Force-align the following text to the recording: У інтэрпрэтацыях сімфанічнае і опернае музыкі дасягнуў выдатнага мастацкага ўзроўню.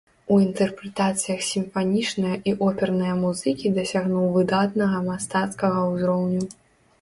У 0.35 0.35
інтэрпрэтацыях 0.43 1.43
сімфанічнае 1.47 2.37
і 2.51 2.53
опернае 2.69 3.13
музыкі 3.25 3.73
дасягнуў 3.77 4.25
выдатнага 4.39 4.97
мастацкага 5.11 5.79
ўзроўню. 5.93 6.43